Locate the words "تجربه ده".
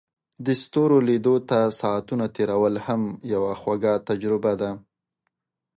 4.07-4.71